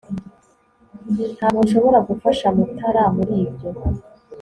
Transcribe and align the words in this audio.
ntabwo 1.35 1.59
nshobora 1.65 1.99
gufasha 2.09 2.45
mutara 2.55 3.03
muri 3.15 3.33
ibyo 3.45 3.69